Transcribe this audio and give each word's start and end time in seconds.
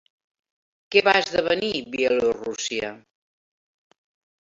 Què 0.95 1.03
va 1.09 1.13
esdevenir 1.19 1.71
Bielorússia? 1.99 2.93